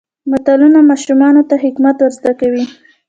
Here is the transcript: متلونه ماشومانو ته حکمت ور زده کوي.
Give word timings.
متلونه 0.31 0.79
ماشومانو 0.89 1.41
ته 1.49 1.55
حکمت 1.63 1.95
ور 1.99 2.11
زده 2.17 2.31
کوي. 2.39 2.63